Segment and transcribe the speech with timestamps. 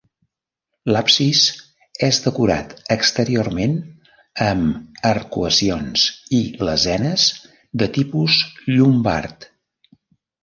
[0.93, 1.41] L'absis
[2.07, 3.75] és decorat exteriorment
[4.45, 6.05] amb arcuacions
[6.37, 6.39] i
[6.69, 7.27] lesenes
[7.83, 8.39] de tipus
[8.77, 9.47] llombard.